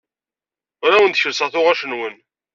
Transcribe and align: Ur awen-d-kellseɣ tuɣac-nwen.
Ur 0.83 0.91
awen-d-kellseɣ 0.93 1.49
tuɣac-nwen. 1.53 2.15